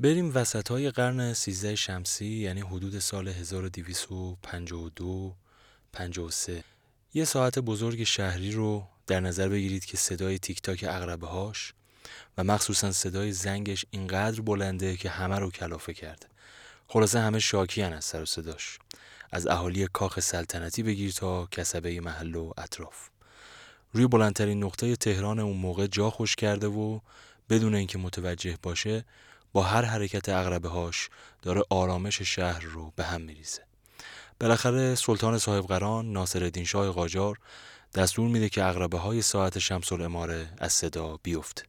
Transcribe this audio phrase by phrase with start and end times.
[0.00, 5.36] بریم وسط های قرن 13 شمسی یعنی حدود سال 1252
[5.92, 6.64] 53
[7.14, 11.74] یه ساعت بزرگ شهری رو در نظر بگیرید که صدای تیک تاک اغربه هاش
[12.38, 16.26] و مخصوصا صدای زنگش اینقدر بلنده که همه رو کلافه کرده.
[16.86, 18.78] خلاصه همه شاکی از سر و صداش.
[19.30, 23.08] از اهالی کاخ سلطنتی بگیر تا کسبه محل و اطراف.
[23.92, 27.00] روی بلندترین نقطه تهران اون موقع جا خوش کرده و
[27.50, 29.04] بدون اینکه متوجه باشه
[29.52, 31.08] با هر حرکت اغربه هاش
[31.42, 33.62] داره آرامش شهر رو به هم میریزه.
[34.40, 37.38] بالاخره سلطان صاحب قران ناصر الدین شاه قاجار
[37.94, 41.62] دستور میده که اغربه های ساعت شمس الاماره از صدا بیفته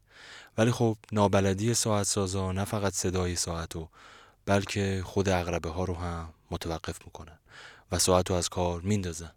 [0.58, 3.90] ولی خب نابلدی ساعت سازا نه فقط صدای ساعت و
[4.46, 7.40] بلکه خود اغربه ها رو هم متوقف می‌کنن
[7.92, 9.32] و ساعت رو از کار میندازن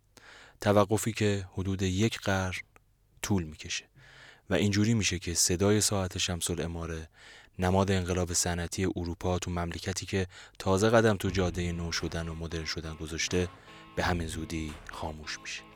[0.61, 2.55] توقفی که حدود یک قرن
[3.23, 3.85] طول می‌کشه
[4.51, 7.09] و اینجوری میشه که صدای ساعت شمس الاماره
[7.59, 10.27] نماد انقلاب صنعتی اروپا تو مملکتی که
[10.59, 13.49] تازه قدم تو جاده نو شدن و مدرن شدن گذاشته
[13.97, 15.76] به همین زودی خاموش میشه.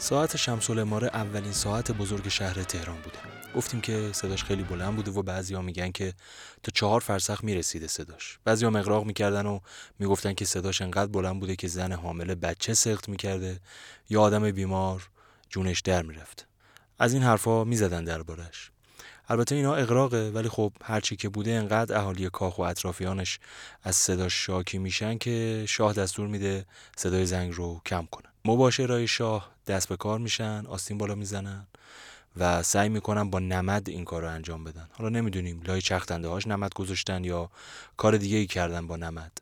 [0.00, 3.18] ساعت شمس اولین ساعت بزرگ شهر تهران بوده.
[3.56, 6.14] گفتیم که صداش خیلی بلند بوده و بعضیا میگن که
[6.62, 8.38] تا چهار فرسخ می‌رسیده صداش.
[8.44, 9.60] بعضیا مقراق می‌کردن و
[9.98, 13.60] می‌گفتن که صداش انقدر بلند بوده که زن حامله بچه سخت می‌کرده.
[14.10, 15.08] یا آدم بیمار
[15.50, 16.46] جونش در می‌رفت.
[16.98, 18.70] از این حرفا می‌زدن دربارش
[19.28, 23.38] البته اینا اقراقه ولی خب هرچی که بوده انقدر اهالی کاخ و اطرافیانش
[23.82, 26.66] از صداش شاکی میشن که شاه دستور میده
[26.96, 31.66] صدای زنگ رو کم کنه مباشرای شاه دست به کار میشن آستین بالا می‌زنن
[32.36, 34.88] و سعی می‌کنن با نمد این کار رو انجام بدن.
[34.92, 37.50] حالا نمی‌دونیم لای چختنده هاش نمد گذاشتن یا
[37.96, 39.32] کار دیگه ای کردن با نمد.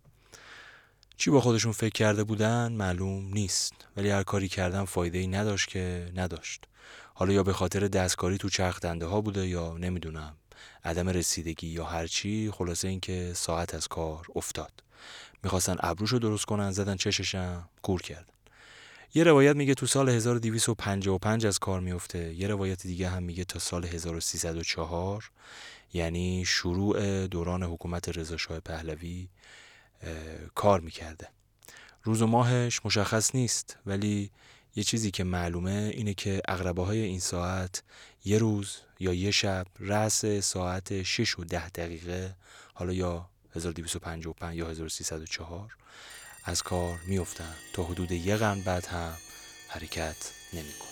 [1.16, 3.72] چی با خودشون فکر کرده بودن معلوم نیست.
[3.97, 6.65] ولی هر کاری کردن فایده ای نداشت که نداشت.
[7.15, 10.34] حالا یا به خاطر دستکاری تو چختنده ها بوده یا نمی‌دونم
[10.84, 14.72] عدم رسیدگی یا هرچی خلاصه اینکه ساعت از کار افتاد.
[15.43, 18.38] می‌خواستن ابروشو درست کنن زدن چششم کور کردن.
[19.14, 22.34] یه روایت میگه تو سال 1255 از کار میفته.
[22.34, 25.30] یه روایت دیگه هم میگه تا سال 1304
[25.92, 29.28] یعنی شروع دوران حکومت رضا شاه پهلوی
[30.54, 31.28] کار می‌کرده.
[32.02, 34.30] روز و ماهش مشخص نیست ولی
[34.76, 37.82] یه چیزی که معلومه اینه که اغربه های این ساعت
[38.24, 42.34] یه روز یا یه شب رأس ساعت 6 و 10 دقیقه
[42.74, 45.76] حالا یا 1255 یا 1304
[46.44, 49.12] از کار میفتن تا حدود یه قرن بعد هم
[49.69, 50.88] حرکت نمی‌کنه.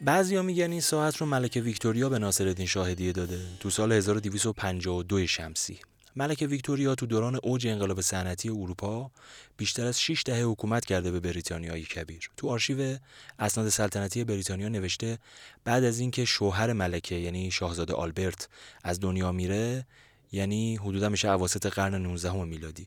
[0.00, 3.40] بعضیا میگن این ساعت رو ملکه ویکتوریا به ناصرالدین شاه هدیه داده.
[3.60, 5.78] تو سال 1252 شمسی.
[6.16, 9.10] ملکه ویکتوریا تو دوران اوج انقلاب صنعتی اروپا
[9.56, 12.30] بیشتر از 6 دهه حکومت کرده به بریتانیای کبیر.
[12.36, 12.98] تو آرشیو
[13.38, 15.18] اسناد سلطنتی بریتانیا نوشته
[15.64, 18.48] بعد از اینکه شوهر ملکه یعنی شاهزاده آلبرت
[18.84, 19.86] از دنیا میره
[20.32, 22.86] یعنی حدودا میشه اواسط قرن 19 میلادی.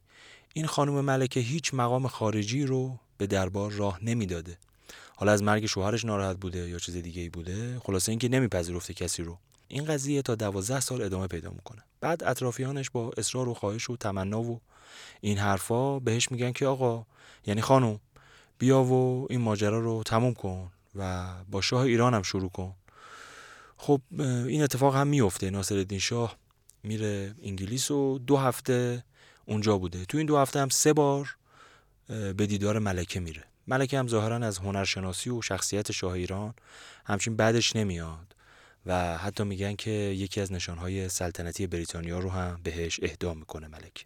[0.54, 4.58] این خانم ملکه هیچ مقام خارجی رو به دربار راه نمی‌داده.
[5.16, 9.24] حالا از مرگ شوهرش ناراحت بوده یا چیز دیگه ای بوده خلاصه اینکه نمیپذیرفته کسی
[9.24, 9.38] رو.
[9.68, 11.84] این قضیه تا دوازده سال ادامه پیدا می‌کنه.
[12.02, 14.62] بعد اطرافیانش با اصرار و خواهش و تمنا و
[15.22, 17.06] این حرفا بهش میگن که آقا
[17.46, 18.00] یعنی خانم
[18.58, 22.74] بیا و این ماجرا رو تموم کن و با شاه ایران هم شروع کن.
[23.78, 26.36] خب این اتفاق هم میفته ناصر الدین شاه
[26.84, 29.04] میره انگلیس و دو هفته
[29.46, 30.06] اونجا بوده.
[30.06, 31.36] تو این دو هفته هم سه بار
[32.08, 33.44] به دیدار ملکه میره.
[33.68, 36.54] ملکه هم ظاهرا از هنرشناسی و شخصیت شاه ایران
[37.06, 38.35] همچین بعدش نمیاد.
[38.86, 44.06] و حتی میگن که یکی از نشانهای سلطنتی بریتانیا رو هم بهش اهدا می‌کنه ملک.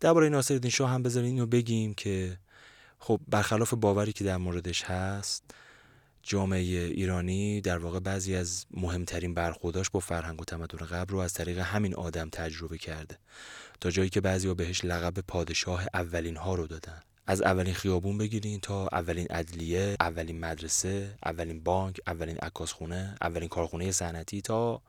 [0.00, 2.38] درباره ناصرالدین شاه هم بذارین اینو بگیم که
[2.98, 5.44] خب برخلاف باوری که در موردش هست
[6.22, 11.32] جامعه ایرانی در واقع بعضی از مهمترین برخورداش با فرهنگ و تمدن قبل رو از
[11.32, 13.18] طریق همین آدم تجربه کرده.
[13.80, 17.00] تا جایی که بعضی بهش لقب پادشاه اولین ها رو دادن.
[17.26, 23.92] از اولین خیابون بگیرین تا اولین ادلیه اولین مدرسه اولین بانک اولین عکاسخونه اولین کارخونه
[23.92, 24.82] صنعتی تا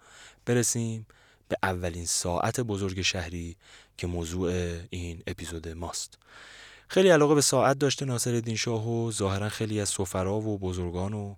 [0.45, 1.07] برسیم
[1.49, 3.55] به اولین ساعت بزرگ شهری
[3.97, 4.51] که موضوع
[4.89, 6.17] این اپیزود ماست.
[6.87, 11.35] خیلی علاقه به ساعت داشته ناصر شاه و ظاهرا خیلی از سفرا و بزرگان و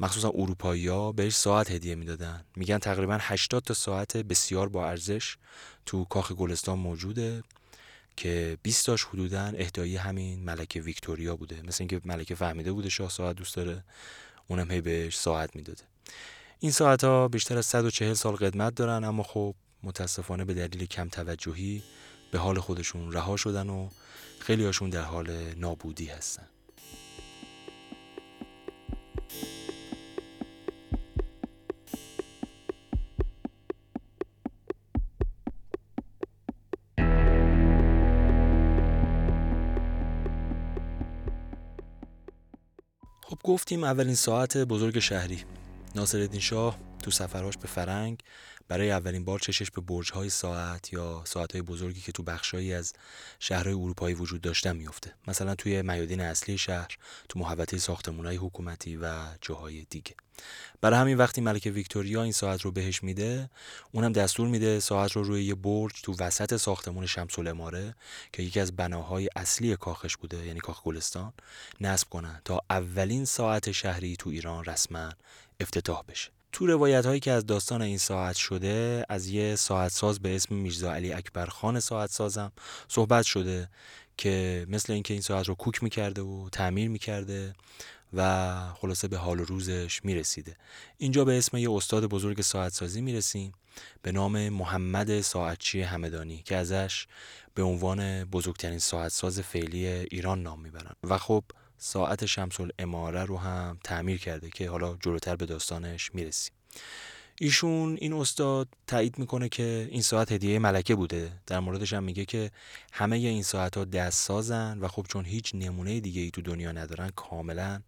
[0.00, 2.44] مخصوصا اروپایی ها بهش ساعت هدیه می‌دادن.
[2.56, 5.36] میگن تقریبا 80 تا ساعت بسیار با ارزش
[5.86, 7.42] تو کاخ گلستان موجوده.
[8.20, 11.62] که 20 تاش حدودا اهدایی همین ملکه ویکتوریا بوده.
[11.62, 13.84] مثل اینکه ملکه فهمیده بوده شاه ساعت دوست داره
[14.48, 15.82] اونم هی بهش ساعت می‌داده.
[16.58, 21.08] این ساعت ها بیشتر از 140 سال قدمت دارن اما خب متاسفانه به دلیل کم
[21.08, 21.82] توجهی
[22.32, 23.88] به حال خودشون رها شدن و
[24.38, 26.46] خیلی هاشون در حال نابودی هستن.
[43.50, 45.38] گفتیم اولین ساعت بزرگ شهری.
[45.94, 48.22] ناصرالدین شاه تو سفراش به فرنگ
[48.68, 52.92] برای اولین بار چشش به برج‌های ساعت یا ساعت‌های بزرگی که تو بخشایی از
[53.38, 56.98] شهرهای اروپایی وجود داشتن میفته مثلا توی میادین اصلی شهر
[57.28, 60.14] تو محوطه ساختمان‌های حکومتی و جاهای دیگه.
[60.80, 63.50] برای همین وقتی ملکه ویکتوریا این ساعت رو بهش میده
[63.92, 67.94] اونم دستور میده ساعت رو روی یه برج تو وسط ساختمون شمس الاماره
[68.32, 71.32] که یکی از بناهای اصلی کاخش بوده یعنی کاخ گلستان
[71.80, 75.10] نصب کنن تا اولین ساعت شهری تو ایران رسما
[75.60, 76.39] افتتاح بشه.
[76.52, 80.54] تو روایت هایی که از داستان این ساعت شده از یه ساعت ساز به اسم
[80.54, 82.52] میرزا علی اکبر خان ساعت سازم
[82.88, 83.68] صحبت شده
[84.16, 87.54] که مثل اینکه این ساعت رو کوک می‌کرده و تعمیر می‌کرده
[88.12, 90.56] و خلاصه به حال و روزش می‌رسیده.
[90.98, 93.52] اینجا به اسم یه استاد بزرگ ساعت سازی می‌رسیم
[94.02, 97.06] به نام محمد ساعتچی همدانی که ازش
[97.54, 100.92] به عنوان بزرگترین ساعت ساز فعلی ایران نام می‌برن.
[101.04, 101.44] و خب
[101.82, 106.52] ساعت شمس اماره رو هم تعمیر کرده که حالا جلوتر به داستانش می‌رسیم.
[107.38, 111.32] ایشون این استاد تایید می‌کنه که این ساعت هدیه ملکه بوده.
[111.46, 112.50] در موردش هم میگه که
[112.92, 116.72] همه این ساعت ها دست سازن و خب چون هیچ نمونه دیگه ای تو دنیا
[116.72, 117.80] ندارن کاملا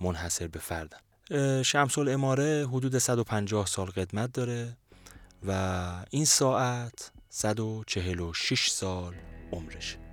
[0.00, 1.62] منحصر به فردن.
[1.62, 4.76] شمس اماره حدود 150 سال قدمت داره
[5.48, 9.14] و این ساعت 146 سال
[9.52, 10.05] عمرشه.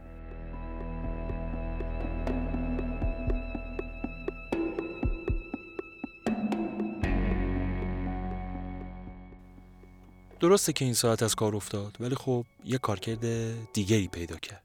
[10.44, 13.26] درسته که این ساعت از کار افتاد ولی خب یه کارکرد
[13.74, 14.64] دیگری پیدا کرد.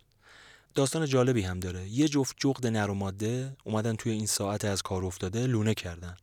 [0.75, 1.89] داستان جالبی هم داره.
[1.89, 6.17] یه جفت جغد نر و ماده اومدن توی این ساعت از کار افتاده لونه کردن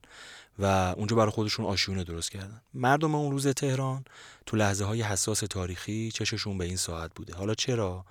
[0.59, 0.65] و
[0.97, 2.61] اونجا برای خودشون آشیونه درست کردن.
[2.73, 4.05] مردم اون روز تهران
[4.45, 7.33] تو لحظه های حساس تاریخی چششون به این ساعت بوده.
[7.35, 8.05] حالا چرا؟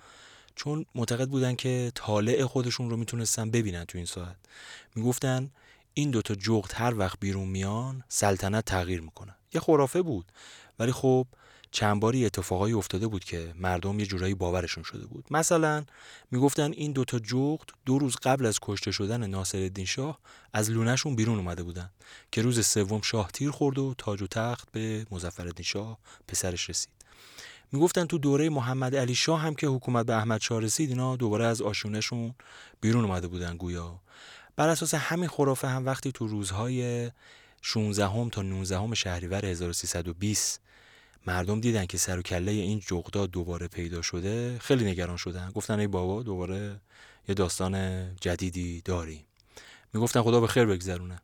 [0.55, 4.35] چون معتقد بودن که طالع خودشون رو می‌تونستن ببینن تو این ساعت.
[4.95, 5.49] می‌گفتن
[5.93, 10.31] این دوتا جغد هر وقت بیرون میان سلطنت تغییر می‌کنن یه خرافه بود.
[10.79, 11.27] ولی خب
[11.71, 15.25] چند باری اتفاقایی افتاده بود که مردم یه جورایی باورشون شده بود.
[15.31, 15.85] مثلا
[16.31, 20.19] می‌گفتن این دوتا جغد دو روز قبل از کشته شدن ناصرالدین شاه
[20.53, 21.89] از لونهشون بیرون اومده بودن
[22.31, 26.89] که روز سوم شاه تیر خورد و تاج و تخت به مظفرالدین شاه پسرش رسید.
[27.71, 31.45] می‌گفتن تو دوره محمد علی شاه هم که حکومت به احمد شاه رسید اینا دوباره
[31.45, 32.33] از آشونشون
[32.81, 33.99] بیرون اومده بودن گویا.
[34.55, 37.11] بر اساس همین خرافه هم وقتی تو روزهای
[37.61, 40.64] 16 تا 19 شهریور 1320
[41.27, 45.51] مردم دیدن که سر و کله این جغدا دوباره پیدا شده خیلی نگران شدن.
[45.51, 46.81] گفتن ای بابا دوباره
[47.27, 49.25] یه داستان جدیدی داریم.
[49.93, 51.21] می‌گفتن خدا به خیر بگذرونه.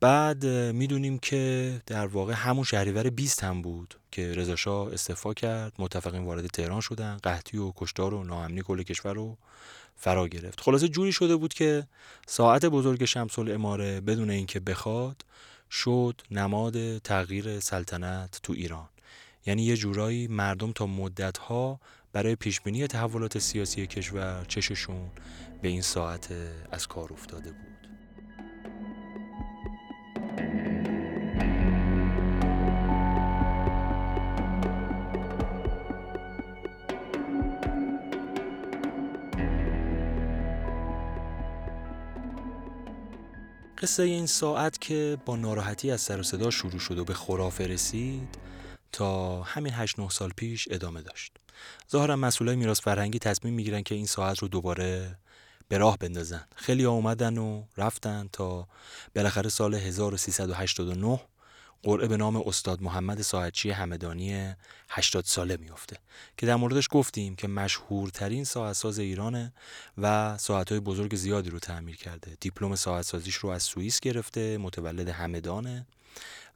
[0.00, 5.72] بعد می‌دونیم که در واقع همون شهریور 20 هم بود که رضا شاه استعفا کرد.
[5.78, 7.16] متفقین وارد تهران شدن.
[7.16, 9.36] قحطی و کشتار و ناامنی کل کشور رو
[9.96, 10.60] فرا گرفت.
[10.60, 11.86] خلاصه جوری شده بود که
[12.26, 15.24] ساعت بزرگ شمس اماره بدون اینکه بخواد
[15.70, 18.88] شد نماد تغییر سلطنت تو ایران.
[19.46, 21.80] یعنی یه جورایی مردم تا مدتها
[22.12, 25.10] برای پیشبینی تحولات سیاسی کشور چششون
[25.62, 26.28] به این ساعت
[26.72, 27.79] از کار افتاده بود.
[43.80, 48.38] قصه این ساعت که با ناراحتی از سر صدا شروع شد و به خرافه رسید
[48.92, 51.32] تا همین 8 9 سال پیش ادامه داشت.
[51.90, 55.18] ظاهرا مسئولای میراث فرهنگی تصمیم می‌گیرن که این ساعت رو دوباره
[55.68, 56.44] به راه بندازن.
[56.56, 58.68] خیلی ها اومدن و رفتن تا
[59.14, 61.20] بالاخره سال 1389
[61.82, 64.54] قرعه به نام استاد محمد ساعتچی همدانی
[64.88, 65.96] 80 ساله میفته
[66.36, 69.52] که در موردش گفتیم که مشهورترین ساعتساز ایرانه
[69.98, 72.36] و ساعتهای بزرگ زیادی رو تعمیر کرده.
[72.40, 75.86] دیپلم ساعتسازیش رو از سوئیس گرفته متولد همدانه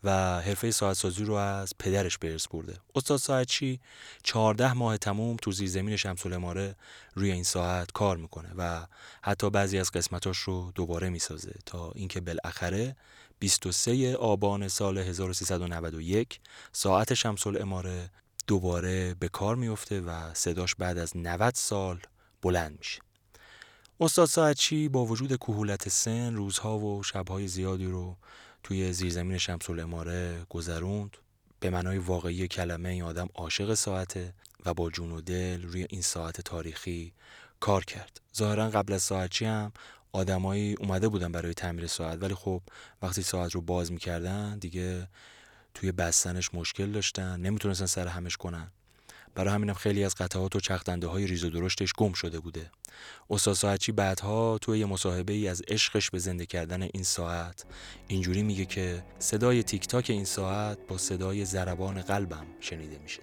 [0.04, 2.76] و حرفه ساعتسازی رو از پدرش به ارث برده.
[2.95, 3.81] استاد ساعتچی
[4.23, 6.75] 14 ماه تموم تو زیرزمین شمس الاماره
[7.14, 8.87] روی این ساعت کار می‌کنه و
[9.23, 12.97] حتی بعضی از قسمتاش رو دوباره می‌سازه تا اینکه بالاخره
[13.38, 16.41] 23 آبان سال 1391
[16.73, 18.11] ساعت شمس الاماره
[18.47, 22.00] دوباره به کار میفته و صداش بعد از 90 سال
[22.43, 23.00] بلند میشه.
[24.00, 28.17] استاد ساعتچی با وجود کهولت سن روزها و شبهای زیادی رو
[28.62, 31.17] توی زیرزمین شمس الاماره گذروند.
[31.61, 34.35] به معنای واقعی کلمه این آدم عاشق ساعته
[34.67, 37.12] و با جون و دل روی این ساعت تاریخی
[37.61, 38.21] کار کرد.
[38.37, 39.73] ظاهرا قبل از ساعتچی هم
[40.14, 42.62] آدمایی اومده بودن برای تعمیر ساعت ولی خب
[43.02, 45.09] وقتی ساعت رو باز می‌کردن دیگه
[45.75, 48.71] توی بستنش مشکل داشتن نمی‌تونستن سر همش کنن.
[49.35, 52.71] برای همینم خیلی از قطعات و چختنده های ریز و درشتش گم شده بوده.
[53.30, 57.64] استاد ساعتچی بعدها توی یه مصاحبه ای از عشقش به زنده کردن این ساعت
[58.09, 63.23] اینجوری میگه که صدای تیک تاک این ساعت با صدای ضربان قلبم شنیده میشه.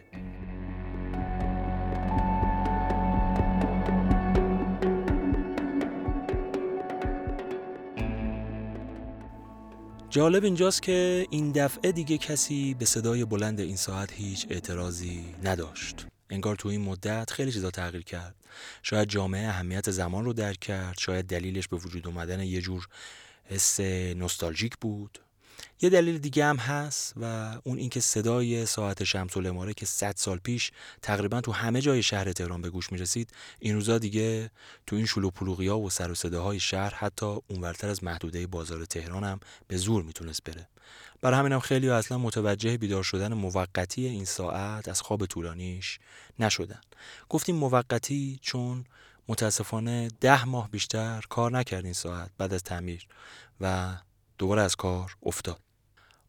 [10.11, 16.07] جالب اینجاست که این دفعه دیگه کسی به صدای بلند این ساعت هیچ اعتراضی نداشت.
[16.29, 18.35] انگار تو این مدت خیلی چیزا تغییر کرد.
[18.83, 22.87] شاید جامعه اهمیت زمان رو درک کرد شاید دلیلش به وجود اومدن یه جور
[23.45, 23.79] حس
[24.15, 25.19] نوستالژیک بود.
[25.83, 30.37] یه دلیل دیگه هم هست و اون اینکه صدای ساعت شمس الاماره که 100 سال
[30.37, 30.71] پیش
[31.01, 34.51] تقریبا تو همه جای شهر تهران به گوش می‌رسید این روزا دیگه
[34.87, 39.23] تو این شلو پلوغیا و سر و صداهای شهر حتی اونورتر از محدوده بازار تهران
[39.23, 40.67] هم به زور می‌تونست بره.
[41.21, 45.99] برای همینم خیلی اصلا متوجه بیدار شدن موقتی این ساعت از خواب طولانیش
[46.39, 46.81] نشدن.
[47.29, 48.85] گفتیم موقتی چون
[49.27, 53.07] متاسفانه ده ماه بیشتر کار نکرد این ساعت بعد از تعمیر
[53.61, 53.95] و
[54.37, 55.70] دوباره از کار افتاد.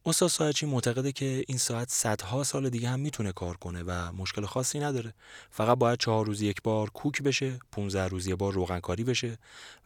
[0.06, 4.46] استاد ساعتچی معتقده که این ساعت صدها سال دیگه هم می‌تونه کار کنه و مشکل
[4.46, 5.14] خاصی نداره.
[5.50, 9.38] فقط باید چهار روز یک بار کوک بشه 15 روز یک بار روغنکاری بشه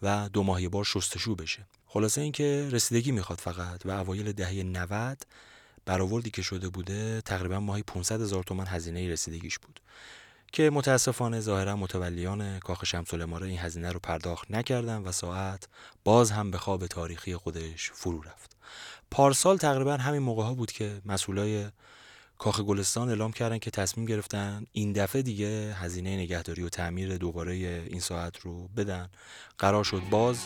[0.03, 1.67] و دو ماه یک بار شستشو بشه.
[1.87, 5.23] خلاصه اینکه رسیدگی می‌خواد فقط و اوایل دهه 90
[5.85, 9.81] برآوردی که شده بوده تقریبا ماهی 500 هزار تومن هزینه رسیدگیش بود.
[10.53, 15.69] که متاسفانه ظاهرا متولیان کاخ شمس این هزینه رو پرداخت نکردن و ساعت
[16.05, 18.56] باز هم به خواب تاریخی خودش فرو رفت.
[19.17, 21.65] پارسال تقریبا همین موقع ها بود که مسئولای
[22.39, 27.55] کاخ گلستان اعلام کردن که تصمیم گرفتن این دفعه دیگه هزینه نگهداری و تعمیر دوباره
[27.91, 29.09] این ساعت رو بدن.
[29.59, 30.39] قرار شد باز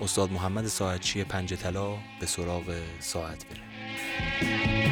[0.00, 1.90] استاد محمد ساعتچی پنج طلا
[2.20, 4.83] به سراغ ساعت بره.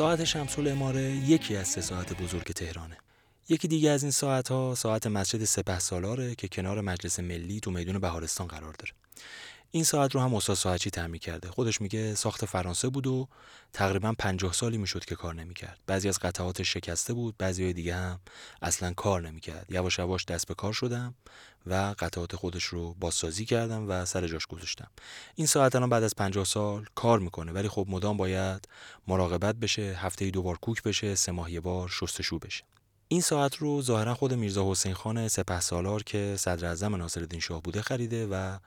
[0.00, 2.96] ساعت شمس اماره یکی از سه ساعت بزرگ تهرانه.
[3.48, 7.70] یکی دیگه از این ساعت ها ساعت مسجد سپه سالاره که کنار مجلس ملی تو
[7.70, 8.92] میدون بهارستان قرار داره.
[9.72, 11.48] این ساعت رو هم استاد ساعتچی تعمیر کرده.
[11.48, 13.28] خودش میگه ساخت فرانسه بود و
[13.72, 15.80] تقریبا 50 سالی می‌شد که کار نمی‌کرد.
[15.86, 18.20] بعضی از قطعاتش شکسته بود بعضی دیگه هم
[18.62, 19.66] اصلا کار نمی‌کرد.
[19.68, 21.14] یواش یواش دست به کار شدم
[21.66, 24.90] و قطعات خودش رو بازسازی کردم و سر جاش گذاشتم.
[25.34, 28.68] این ساعت الان بعد از 50 سال کار می‌کنه ولی خب مدام باید
[29.06, 32.64] مراقبت بشه هفته دوبار کوک بشه سه ماه یه بار شستشو بشه.
[33.08, 37.62] این ساعت رو ظاهرا خود میرزا حسین خان سپه سالار که صدر اعظم ناصرالدین شاه
[37.62, 38.58] بوده خریده و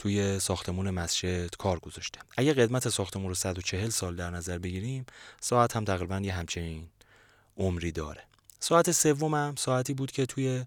[0.00, 2.20] توی ساختمون مسجد کار گذاشته.
[2.36, 5.06] اگه قدمت ساختمون رو 140 سال در نظر بگیریم
[5.40, 6.88] ساعت هم تقریبا یه همچین
[7.56, 8.20] عمری داره.
[8.60, 10.64] ساعت سومم ساعتی بود که توی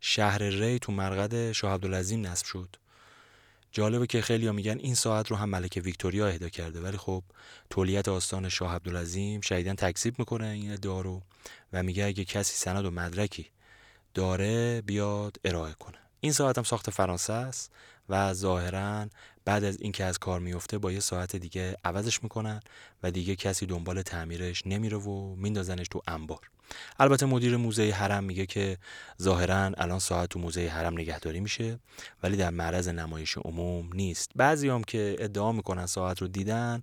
[0.00, 2.76] شهر ری تو مرقد شاه عبدالعظیم نصب شد.
[3.72, 7.22] جالبه که خیلی ها میگن این ساعت رو هم ملکه ویکتوریا اهدا کرده ولی خب
[7.70, 11.20] تولیت آستان شاه عبدالعظیم شدیدن تکذیب می‌کنه این ادعا
[11.72, 13.46] و میگه اگه کسی سند و مدرکی
[14.14, 15.98] داره بیاد ارائه کنه.
[16.20, 17.70] این ساعت هم ساخت فرانسه است.
[18.08, 19.06] و ظاهرا
[19.44, 22.60] بعد از اینکه از کار میفته با یه ساعت دیگه عوضش می‌کنن
[23.02, 26.50] و دیگه کسی دنبال تعمیرش نمیره و میندازنش تو انبار.
[26.98, 28.78] البته مدیر موزه حرم میگه که
[29.22, 31.78] ظاهرا الان ساعت تو موزه حرم نگهداری میشه
[32.22, 34.30] ولی در معرض نمایش عموم نیست.
[34.36, 36.82] بعضی هم که ادعا می‌کنن ساعت رو دیدن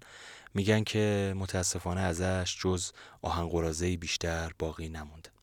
[0.54, 2.92] میگن که متاسفانه ازش جز
[3.22, 5.35] آهنگرازه بیشتر باقی نمونده.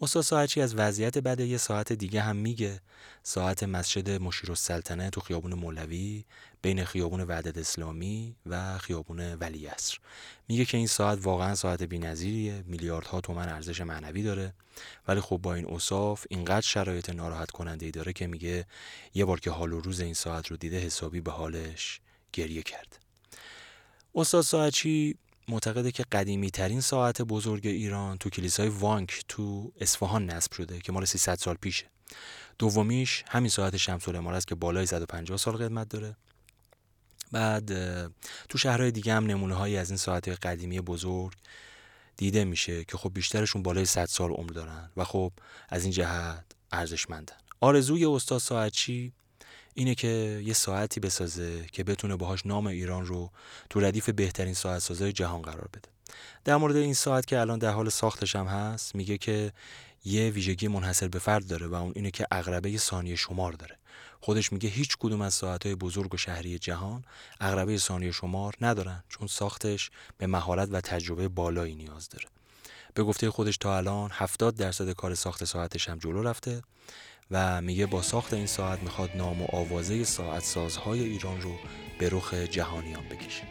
[0.00, 2.80] استاد ساعتی از وضعیت بعد یه ساعت دیگه هم میگه.
[3.22, 6.24] ساعت مسجد مشیر السلطنه تو خیابون مولوی
[6.62, 9.68] بین خیابون وعدت اسلامی و خیابون ولی
[10.48, 14.54] میگه که این ساعت واقعا ساعت بی‌نظیریه میلیاردها تومن ارزش معنوی داره.
[15.08, 18.66] ولی خب با این اوصاف اینقدر شرایط ناراحت کننده ای داره که میگه
[19.14, 22.00] یه بار که حال و روز این ساعت رو دیده حسابی به حالش
[22.32, 22.98] گریه کرد.
[24.14, 25.16] استاد ساعتی
[25.48, 30.92] معتقده که قدیمی ترین ساعت بزرگ ایران تو کلیسای وانک تو اصفهان نصب شده که
[30.92, 31.86] مال 300 سال پیشه.
[32.58, 36.16] دومیش همین ساعت شمس الاماره است که بالای 150 سال قدمت داره.
[37.32, 37.72] بعد
[38.48, 41.34] تو شهرهای دیگه هم نمونه هایی از این ساعت قدیمی بزرگ
[42.16, 45.32] دیده میشه که خب بیشترشون بالای 100 سال عمر دارن و خب
[45.68, 47.36] از این جهت ارزشمندن.
[47.60, 49.12] آرزوی استاد ساعتچی
[49.78, 53.30] اینه که یه ساعتی بسازه که بتونه باهاش نام ایران رو
[53.70, 55.88] تو ردیف بهترین ساعت سازای جهان قرار بده.
[56.44, 59.52] در مورد این ساعت که الان در حال ساختش هم هست میگه که
[60.04, 63.76] یه ویژگی منحصر به فرد داره و اون اینه که اقربه ثانیه شمار داره.
[64.20, 67.04] خودش میگه هیچ کدوم از ساعتهای بزرگ و شهری جهان
[67.40, 72.26] اقربه ثانیه شمار ندارن چون ساختش به مهارت و تجربه بالایی نیاز داره.
[72.94, 76.62] به گفته خودش تا الان 70 درصد کار ساخت ساعتش هم جلو رفته.
[77.30, 81.52] و میگه با ساخت این ساعت می‌خواد نام و آوازه ساعت سازهای ایران رو
[81.98, 83.42] به رخ جهانیان بکشه.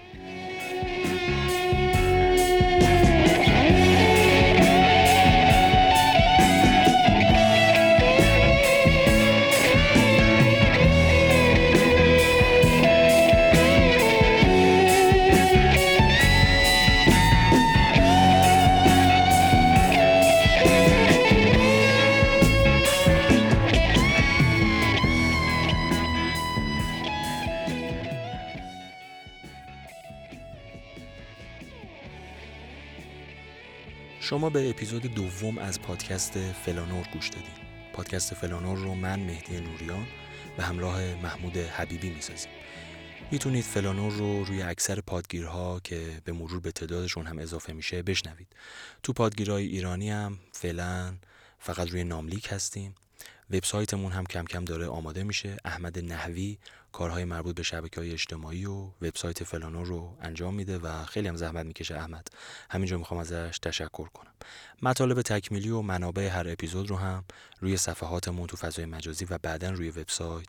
[34.49, 37.67] به اپیزود دوم از پادکست فلانور گوش دادید.
[37.93, 40.07] پادکست فلانور رو من مهدی نوریان
[40.57, 42.51] به همراه محمود حبیبی می‌سازیم.
[43.31, 48.47] می‌تونید فلانور رو روی اکثر پادگیرها که به مرور به تعدادشون هم اضافه میشه بشنوید.
[49.03, 51.13] تو پادگیرهای ایرانی هم فعلا
[51.59, 52.95] فقط روی ناملیک هستیم.
[53.51, 55.57] وبسایتمون هم کم کم داره آماده میشه.
[55.65, 56.57] احمد نحوی
[56.97, 61.35] کارهای مربوط به شبکه های اجتماعی و وبسایت فلانو رو انجام میده و خیلی هم
[61.35, 62.27] زحمت می‌کشه احمد.
[62.69, 64.31] همینجا می‌خوام ازش تشکر کنم.
[64.81, 67.23] مطالب تکمیلی و منابع هر اپیزود رو هم
[67.61, 70.47] روی صفحاتمون تو فضای مجازی و بعدا روی وبسایت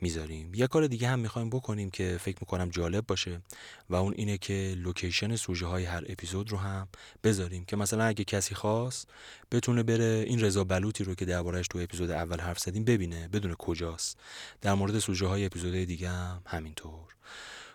[0.00, 0.54] می‌ذاریم.
[0.54, 3.42] یه کار دیگه هم می‌خوایم بکنیم که فکر می‌کنم جالب باشه
[3.90, 6.88] و اون اینه که لوکیشن سوژه های هر اپیزود رو هم
[7.24, 9.08] بذاریم که مثلا اگه کسی خواست
[9.50, 13.54] بتونه بره این رضا بلوطی رو که دربارهش تو اپیزود اول حرف زدیم ببینه بدون
[13.54, 14.18] کجاست.
[14.60, 17.14] در مورد سوژه های اپیزود دیگه هم همینطور.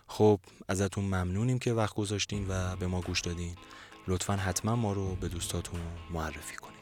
[0.06, 3.56] خب ازتون ممنونیم که وقت گذاشتین و به ما گوش دادین.
[4.08, 6.72] لطفا حتما ما رو به دوستاتون معرفی کنید.